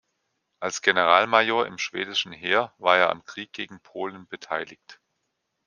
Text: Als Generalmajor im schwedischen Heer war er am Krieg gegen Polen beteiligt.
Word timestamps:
Als 0.59 0.81
Generalmajor 0.81 1.67
im 1.67 1.77
schwedischen 1.77 2.31
Heer 2.31 2.73
war 2.79 2.97
er 2.97 3.11
am 3.11 3.23
Krieg 3.23 3.53
gegen 3.53 3.79
Polen 3.81 4.25
beteiligt. 4.25 4.99